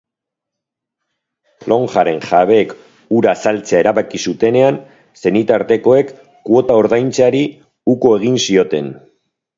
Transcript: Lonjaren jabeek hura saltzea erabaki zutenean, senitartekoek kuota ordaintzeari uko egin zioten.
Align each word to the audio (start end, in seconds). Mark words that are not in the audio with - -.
Lonjaren 1.73 2.17
jabeek 2.29 2.71
hura 3.17 3.35
saltzea 3.45 3.81
erabaki 3.83 4.21
zutenean, 4.31 4.79
senitartekoek 5.25 6.13
kuota 6.51 6.79
ordaintzeari 6.85 7.45
uko 7.95 8.17
egin 8.23 8.41
zioten. 8.49 8.91